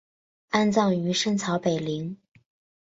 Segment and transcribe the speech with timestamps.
[0.49, 2.17] 安葬于深草北陵。